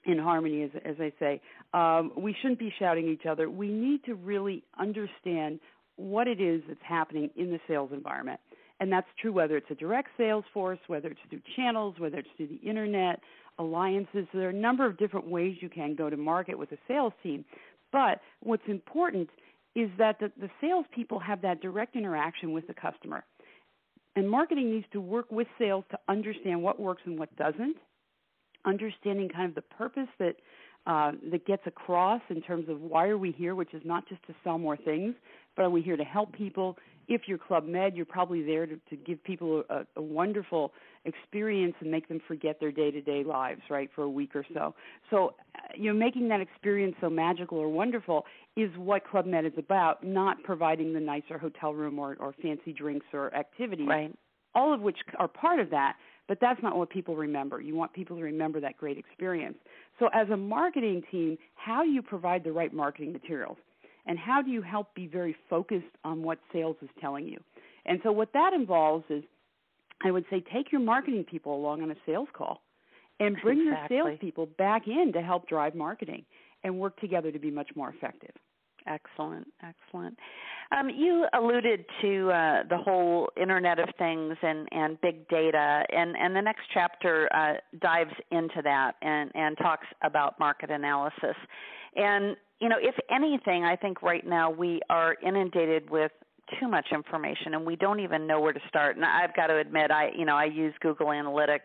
[0.06, 1.42] in harmony, as, as I say.
[1.74, 3.50] Um, we shouldn't be shouting each other.
[3.50, 5.62] We need to really understand
[5.96, 8.42] what it is that's happening in the sales environment.
[8.82, 12.30] And that's true whether it's a direct sales force, whether it's through channels, whether it's
[12.36, 13.22] through the internet,
[13.58, 14.28] alliances.
[14.34, 17.14] There are a number of different ways you can go to market with a sales
[17.24, 17.44] team.
[17.92, 19.30] But what's important
[19.76, 23.24] is that the, the salespeople have that direct interaction with the customer.
[24.16, 27.78] And marketing needs to work with sales to understand what works and what doesn't,
[28.66, 30.36] understanding kind of the purpose that
[30.88, 34.26] uh, that gets across in terms of why are we here, which is not just
[34.26, 35.14] to sell more things,
[35.56, 36.78] but are we here to help people?
[37.08, 40.74] If you're Club Med, you're probably there to, to give people a, a wonderful
[41.06, 44.76] experience and make them forget their day-to-day lives, right, for a week or so.
[45.10, 48.26] So, uh, you know, making that experience so magical or wonderful
[48.58, 52.74] is what Club Med is about, not providing the nicer hotel room or, or fancy
[52.74, 53.88] drinks or activities.
[53.88, 54.14] Right.
[54.54, 55.96] All of which are part of that,
[56.28, 57.62] but that's not what people remember.
[57.62, 59.58] You want people to remember that great experience.
[60.00, 63.58] So, as a marketing team, how do you provide the right marketing materials?
[64.08, 67.38] And how do you help be very focused on what sales is telling you?
[67.86, 69.24] And so, what that involves is
[70.04, 72.62] I would say take your marketing people along on a sales call
[73.20, 73.98] and bring exactly.
[73.98, 76.24] your salespeople back in to help drive marketing
[76.64, 78.32] and work together to be much more effective.
[78.86, 80.18] Excellent, excellent.
[80.78, 86.16] Um, you alluded to uh, the whole Internet of Things and, and big data, and,
[86.18, 91.36] and the next chapter uh, dives into that and, and talks about market analysis.
[91.96, 96.12] And you know, if anything, I think right now we are inundated with
[96.60, 98.96] too much information and we don't even know where to start.
[98.96, 101.60] And I've got to admit, I you know I use Google Analytics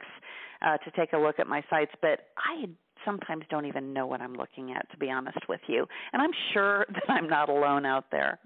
[0.60, 2.66] uh, to take a look at my sites, but I
[3.04, 5.86] sometimes don't even know what I'm looking at, to be honest with you.
[6.12, 8.38] And I'm sure that I'm not alone out there.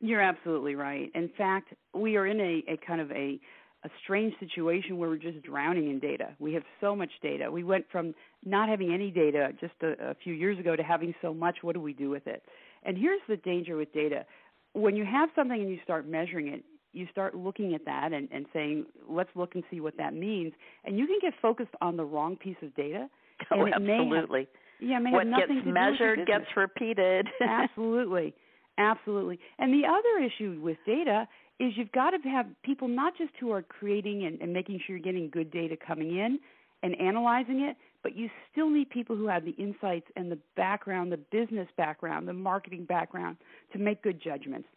[0.00, 1.10] You're absolutely right.
[1.14, 3.38] In fact, we are in a, a kind of a
[3.84, 6.34] a strange situation where we're just drowning in data.
[6.38, 7.50] We have so much data.
[7.50, 11.14] We went from not having any data just a, a few years ago to having
[11.20, 11.58] so much.
[11.62, 12.42] What do we do with it?
[12.84, 14.24] And here's the danger with data.
[14.72, 18.28] When you have something and you start measuring it, you start looking at that and,
[18.32, 20.52] and saying, let's look and see what that means.
[20.84, 23.08] And you can get focused on the wrong piece of data.
[23.50, 24.48] Oh, absolutely.
[24.80, 27.26] Have, yeah, may what gets measured gets repeated.
[27.46, 28.32] absolutely.
[28.78, 29.40] Absolutely.
[29.58, 31.26] And the other issue with data
[31.60, 34.96] is you've got to have people not just who are creating and, and making sure
[34.96, 36.38] you're getting good data coming in
[36.82, 41.12] and analyzing it, but you still need people who have the insights and the background,
[41.12, 43.36] the business background, the marketing background
[43.72, 44.68] to make good judgments.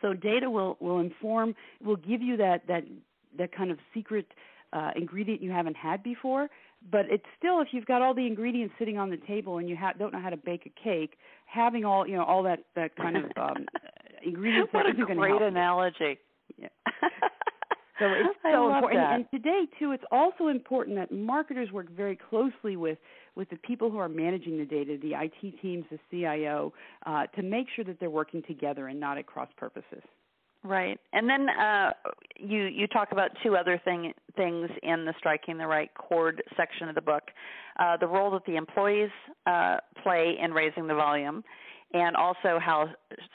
[0.00, 2.84] So data will will inform, will give you that that
[3.38, 4.26] that kind of secret
[4.72, 6.48] uh, ingredient you haven't had before.
[6.90, 9.76] But it's still, if you've got all the ingredients sitting on the table and you
[9.76, 12.94] ha- don't know how to bake a cake, having all you know all that that
[12.96, 13.66] kind of um,
[14.26, 14.70] ingredients.
[14.74, 16.18] what a great analogy.
[16.58, 16.68] Yeah.
[17.98, 19.00] so it's so important.
[19.00, 22.98] And, and today too, it's also important that marketers work very closely with
[23.36, 26.72] with the people who are managing the data, the IT teams, the CIO,
[27.04, 30.02] uh, to make sure that they're working together and not at cross purposes.
[30.64, 31.90] Right, and then uh,
[32.36, 36.88] you you talk about two other thing, things in the striking the right chord section
[36.88, 37.22] of the book,
[37.78, 39.10] uh, the role that the employees
[39.46, 41.44] uh, play in raising the volume,
[41.92, 42.88] and also how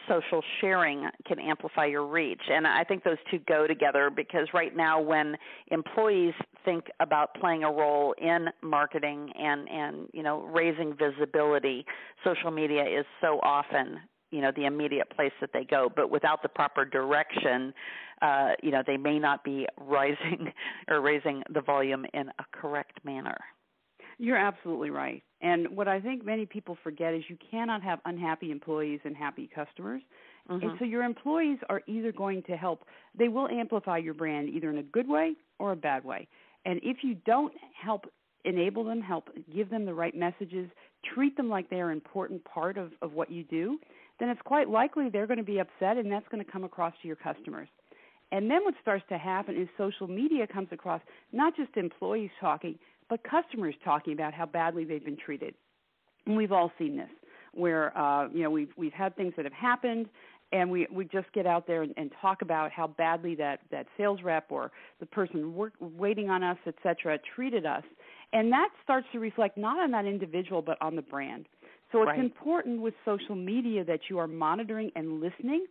[0.08, 2.42] social sharing can amplify your reach.
[2.50, 5.38] And I think those two go together because right now, when
[5.70, 6.34] employees
[6.66, 11.86] think about playing a role in marketing and and you know raising visibility,
[12.24, 14.00] social media is so often
[14.32, 15.90] you know the immediate place that they go.
[15.94, 17.74] But without the proper direction
[18.22, 20.52] uh, you know they may not be rising
[20.90, 23.38] or raising the volume in a correct manner.
[24.20, 28.52] You're absolutely right and what i think many people forget is you cannot have unhappy
[28.52, 30.02] employees and happy customers
[30.50, 30.68] mm-hmm.
[30.68, 32.84] and so your employees are either going to help
[33.18, 36.28] they will amplify your brand either in a good way or a bad way
[36.66, 38.06] and if you don't help
[38.46, 40.70] enable them help give them the right messages
[41.14, 43.78] treat them like they're an important part of, of what you do
[44.22, 46.94] then it's quite likely they're going to be upset and that's going to come across
[47.02, 47.68] to your customers.
[48.32, 51.02] And then what starts to happen is social media comes across
[51.34, 52.78] not just employees talking,
[53.12, 55.54] but customers talking about how badly they've been treated.
[56.26, 57.10] And we've all seen this,
[57.54, 60.08] where uh, you know we've we've had things that have happened,
[60.54, 63.86] and we we just get out there and, and talk about how badly that that
[63.98, 64.72] sales rep or
[65.02, 67.84] the person work, waiting on us, et cetera, treated us,
[68.32, 71.48] and that starts to reflect not on that individual but on the brand.
[71.92, 72.20] So it's right.
[72.20, 75.66] important with social media that you are monitoring and listening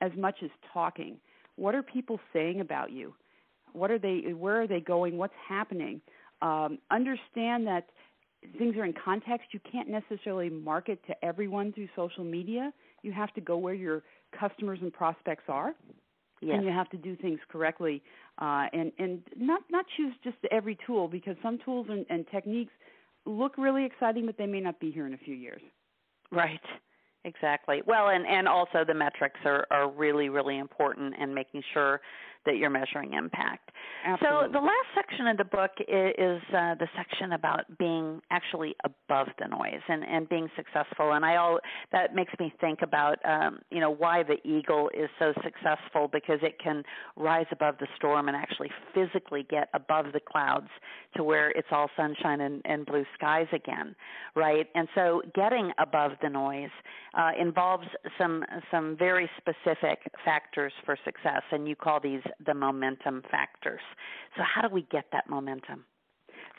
[0.00, 1.16] as much as talking.
[1.56, 3.12] What are people saying about you?
[3.72, 4.32] What are they?
[4.32, 5.16] Where are they going?
[5.16, 6.00] What's happening?
[6.42, 7.88] Um, understand that
[8.58, 9.48] things are in context.
[9.52, 12.72] You can't necessarily market to everyone through social media.
[13.02, 14.02] You have to go where your
[14.38, 15.74] customers and prospects are,
[16.40, 16.56] yes.
[16.56, 18.02] and you have to do things correctly.
[18.38, 22.72] Uh, and and not not choose just every tool because some tools and, and techniques
[23.24, 25.62] look really exciting, but they may not be here in a few years.
[26.30, 26.60] Right.
[27.24, 27.82] Exactly.
[27.86, 32.00] Well, and and also the metrics are are really really important and making sure
[32.46, 33.70] that you're measuring impact.
[34.04, 34.46] Absolutely.
[34.46, 38.74] So the last section of the book is, is uh, the section about being actually
[38.84, 41.12] above the noise and, and being successful.
[41.12, 41.58] And I all
[41.92, 46.38] that makes me think about um, you know why the eagle is so successful because
[46.42, 46.82] it can
[47.16, 50.68] rise above the storm and actually physically get above the clouds
[51.16, 53.94] to where it's all sunshine and, and blue skies again,
[54.34, 54.66] right?
[54.74, 56.70] And so getting above the noise
[57.14, 57.86] uh, involves
[58.18, 63.80] some some very specific factors for success, and you call these the momentum factors.
[64.36, 65.84] So, how do we get that momentum?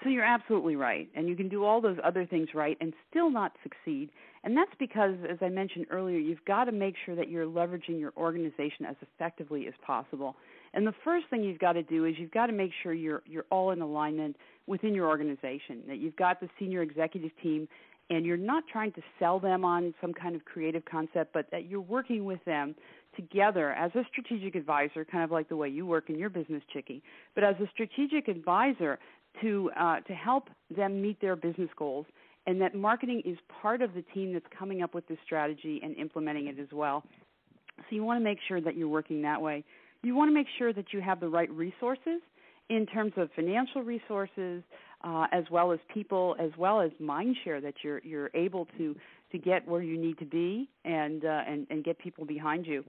[0.04, 1.10] So, you're absolutely right.
[1.16, 4.10] And you can do all those other things right and still not succeed.
[4.44, 8.00] And that's because, as I mentioned earlier, you've got to make sure that you're leveraging
[8.00, 10.36] your organization as effectively as possible.
[10.74, 13.24] And the first thing you've got to do is you've got to make sure you're
[13.26, 14.36] you're all in alignment
[14.68, 15.84] within your organization.
[15.88, 17.68] That you've got the senior executive team
[18.10, 21.66] and you're not trying to sell them on some kind of creative concept, but that
[21.66, 22.76] you're working with them
[23.18, 26.64] together as a strategic advisor, kind of like the way you work in your business,
[26.74, 27.02] Chicke,
[27.36, 28.98] but as a strategic advisor
[29.42, 32.06] to uh, to help them meet their business goals,
[32.46, 35.96] and that marketing is part of the team that's coming up with this strategy and
[35.98, 37.04] implementing it as well.
[37.78, 39.64] So you want to make sure that you're working that way.
[40.04, 42.22] You want to make sure that you have the right resources
[42.70, 44.64] in terms of financial resources,
[45.04, 48.96] uh, as well as people, as well as mind share that you're you're able to
[49.32, 52.84] to get where you need to be and uh, and and get people behind you.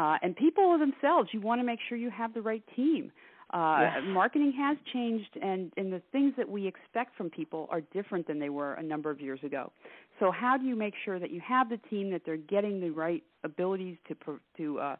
[0.00, 3.12] Uh, and people themselves, you want to make sure you have the right team.
[3.52, 4.02] Uh, yes.
[4.06, 8.38] Marketing has changed, and, and the things that we expect from people are different than
[8.38, 9.70] they were a number of years ago.
[10.18, 12.90] So, how do you make sure that you have the team that they're getting the
[12.90, 14.96] right abilities to to uh,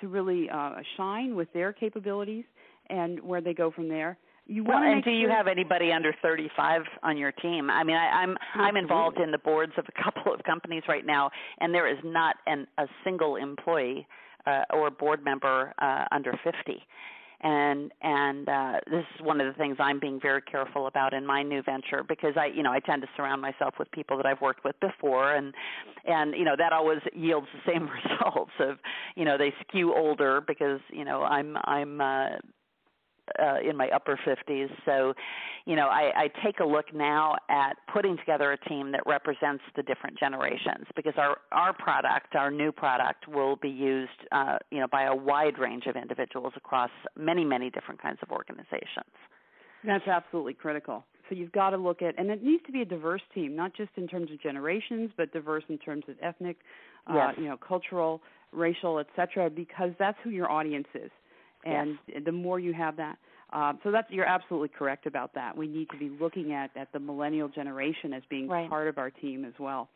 [0.00, 2.44] to really uh, shine with their capabilities,
[2.90, 4.18] and where they go from there?
[4.46, 7.70] You well, and do sure you have anybody under 35 on your team?
[7.70, 8.68] I mean, I, I'm Absolutely.
[8.68, 11.30] I'm involved in the boards of a couple of companies right now,
[11.60, 14.06] and there is not an, a single employee
[14.46, 16.82] uh, or board member uh, under 50
[17.42, 21.26] and and uh, this is one of the things I'm being very careful about in
[21.26, 24.26] my new venture because I you know I tend to surround myself with people that
[24.26, 25.52] I've worked with before and
[26.04, 28.78] and you know that always yields the same results of
[29.16, 32.28] you know they skew older because you know I'm I'm uh,
[33.40, 34.68] uh, in my upper 50s.
[34.84, 35.14] So,
[35.64, 39.62] you know, I, I take a look now at putting together a team that represents
[39.76, 44.80] the different generations because our our product, our new product, will be used, uh, you
[44.80, 49.12] know, by a wide range of individuals across many many different kinds of organizations.
[49.84, 51.04] That's absolutely critical.
[51.28, 53.74] So you've got to look at, and it needs to be a diverse team, not
[53.74, 56.58] just in terms of generations, but diverse in terms of ethnic,
[57.08, 57.34] uh, yes.
[57.36, 58.20] uh, you know, cultural,
[58.52, 59.48] racial, etc.
[59.48, 61.10] Because that's who your audience is
[61.64, 62.22] and yes.
[62.24, 63.18] the more you have that
[63.52, 66.92] um, so that's you're absolutely correct about that we need to be looking at at
[66.92, 68.68] the millennial generation as being right.
[68.68, 69.88] part of our team as well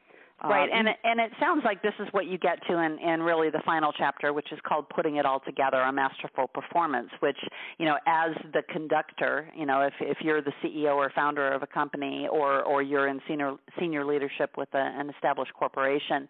[0.44, 2.98] Right, um, and it, and it sounds like this is what you get to in,
[2.98, 7.08] in really the final chapter, which is called "Putting It All Together: A Masterful Performance."
[7.20, 7.38] Which
[7.78, 11.62] you know, as the conductor, you know, if if you're the CEO or founder of
[11.62, 16.28] a company, or or you're in senior senior leadership with a, an established corporation,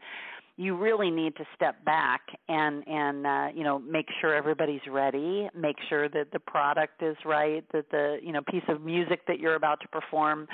[0.57, 5.49] you really need to step back and and uh, you know make sure everybody's ready,
[5.55, 9.39] make sure that the product is right, that the you know piece of music that
[9.39, 10.49] you're about to perform,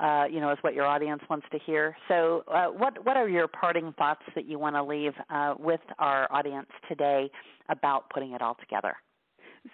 [0.00, 1.96] uh, you know, is what your audience wants to hear.
[2.08, 5.80] So, uh, what what are your parting thoughts that you want to leave uh, with
[5.98, 7.30] our audience today
[7.68, 8.96] about putting it all together?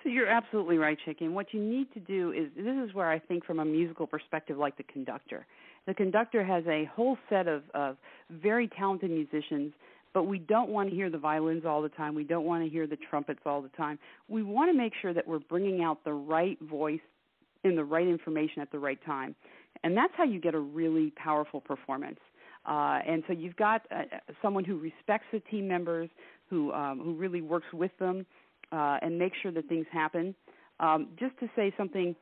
[0.03, 1.21] So you're absolutely right, Chicke.
[1.21, 4.57] What you need to do is this is where I think, from a musical perspective,
[4.57, 5.47] like the conductor
[5.87, 7.97] the conductor has a whole set of, of
[8.31, 9.73] very talented musicians,
[10.15, 12.15] but we don't want to hear the violins all the time.
[12.15, 13.99] We don't want to hear the trumpets all the time.
[14.29, 17.01] We want to make sure that we're bringing out the right voice
[17.65, 19.35] and the right information at the right time.
[19.85, 22.19] And that's how you get a really powerful performance.
[22.67, 24.03] Uh, and so you've got uh,
[24.41, 26.09] someone who respects the team members,
[26.49, 28.25] who um, who really works with them,
[28.71, 30.35] uh, and makes sure that things happen.
[30.79, 32.15] Um, just to say something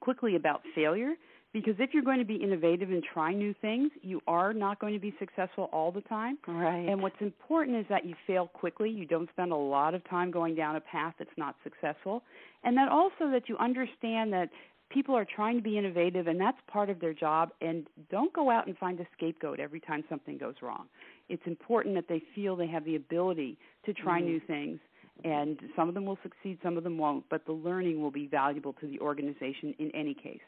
[0.00, 1.14] quickly about failure,
[1.52, 4.92] because if you're going to be innovative and try new things, you are not going
[4.92, 6.38] to be successful all the time.
[6.46, 6.88] Right.
[6.88, 8.90] And what's important is that you fail quickly.
[8.90, 12.22] You don't spend a lot of time going down a path that's not successful.
[12.64, 14.50] And that also that you understand that
[14.90, 18.50] people are trying to be innovative and that's part of their job and don't go
[18.50, 20.86] out and find a scapegoat every time something goes wrong.
[21.28, 24.26] It's important that they feel they have the ability to try mm.
[24.26, 24.78] new things
[25.24, 28.26] and some of them will succeed, some of them won't, but the learning will be
[28.26, 30.40] valuable to the organization in any case.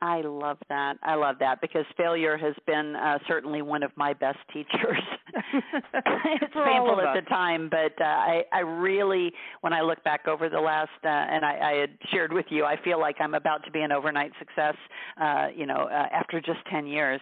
[0.00, 0.96] I love that.
[1.02, 5.02] I love that because failure has been uh, certainly one of my best teachers.
[5.54, 9.32] it's painful at the time, but uh, I, I really,
[9.62, 12.64] when I look back over the last, uh, and I, I had shared with you,
[12.64, 14.76] I feel like I'm about to be an overnight success.
[15.20, 17.20] Uh, you know, uh, after just 10 years,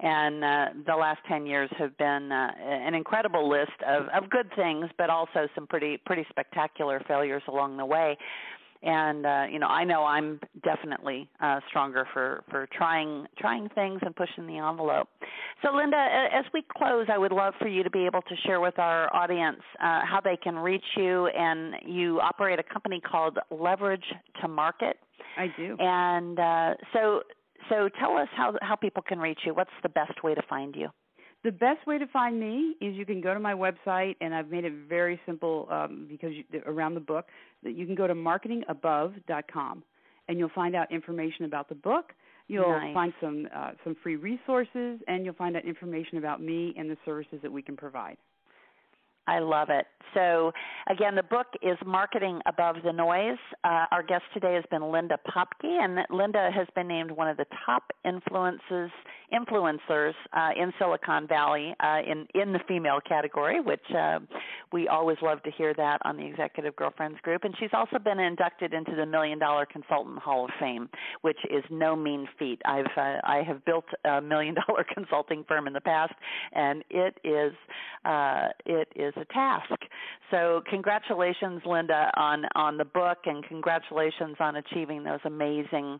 [0.00, 4.50] and uh, the last 10 years have been uh, an incredible list of, of good
[4.56, 8.16] things, but also some pretty pretty spectacular failures along the way
[8.82, 14.00] and uh, you know I know I'm definitely uh, stronger for for trying trying things
[14.02, 15.08] and pushing the envelope.
[15.62, 18.60] So Linda, as we close, I would love for you to be able to share
[18.60, 21.26] with our audience uh, how they can reach you.
[21.28, 24.04] And you operate a company called Leverage
[24.40, 24.96] to Market.
[25.36, 25.76] I do.
[25.78, 27.22] And uh, so
[27.68, 29.54] so tell us how how people can reach you.
[29.54, 30.88] What's the best way to find you?
[31.42, 34.50] The best way to find me is you can go to my website, and I've
[34.50, 37.26] made it very simple um, because you, around the book
[37.62, 39.82] that you can go to marketingabove.com,
[40.28, 42.12] and you'll find out information about the book.
[42.46, 42.92] You'll nice.
[42.92, 46.96] find some uh, some free resources, and you'll find out information about me and the
[47.06, 48.18] services that we can provide.
[49.26, 49.86] I love it.
[50.12, 50.50] So,
[50.88, 53.38] again, the book is Marketing Above the Noise.
[53.62, 57.36] Uh, our guest today has been Linda Popky, and Linda has been named one of
[57.36, 58.90] the top influences
[59.32, 64.18] influencers uh, in Silicon Valley uh, in in the female category, which uh,
[64.72, 67.44] we always love to hear that on the Executive Girlfriends Group.
[67.44, 70.88] And she's also been inducted into the Million Dollar Consultant Hall of Fame,
[71.22, 72.60] which is no mean feat.
[72.64, 76.14] I've uh, I have built a million dollar consulting firm in the past,
[76.52, 77.52] and it is
[78.04, 79.80] uh, it is a task.
[80.30, 85.98] So congratulations, Linda, on on the book, and congratulations on achieving those amazing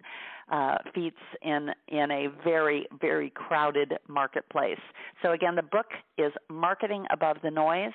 [0.51, 4.81] uh, feats in in a very very crowded marketplace.
[5.23, 5.87] So again, the book
[6.19, 7.93] is Marketing Above the Noise.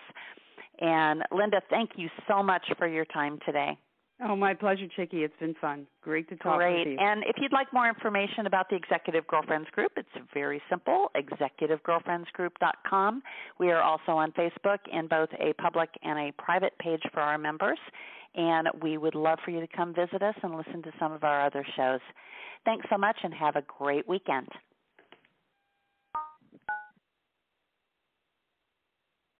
[0.79, 3.77] And Linda, thank you so much for your time today.
[4.23, 5.13] Oh, my pleasure, Chicke.
[5.13, 5.85] It's been fun.
[6.01, 6.79] Great to talk Great.
[6.79, 6.97] with you.
[6.99, 13.21] And if you'd like more information about the Executive Girlfriends Group, it's very simple executivegirlfriendsgroup.com.
[13.59, 17.37] We are also on Facebook in both a public and a private page for our
[17.37, 17.77] members.
[18.35, 21.23] And we would love for you to come visit us and listen to some of
[21.23, 22.01] our other shows.
[22.65, 24.49] Thanks so much and have a great weekend.